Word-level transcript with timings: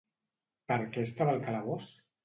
Per 0.71 0.79
què 0.95 1.05
estava 1.11 1.37
al 1.39 1.47
calabós? 1.47 1.91